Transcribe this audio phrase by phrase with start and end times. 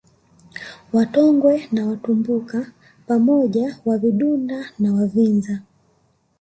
[0.93, 2.71] Watongwe na Watumbuka
[3.07, 5.59] pamoja Wavidunda na Wavinza